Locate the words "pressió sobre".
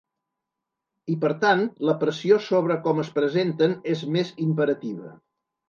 2.05-2.79